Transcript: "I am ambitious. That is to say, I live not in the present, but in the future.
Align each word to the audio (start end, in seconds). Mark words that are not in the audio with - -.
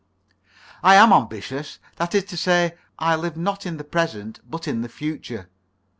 "I 0.81 0.95
am 0.95 1.13
ambitious. 1.13 1.77
That 1.97 2.15
is 2.15 2.23
to 2.23 2.35
say, 2.35 2.73
I 2.97 3.15
live 3.15 3.37
not 3.37 3.67
in 3.67 3.77
the 3.77 3.83
present, 3.83 4.39
but 4.49 4.67
in 4.67 4.81
the 4.81 4.89
future. 4.89 5.47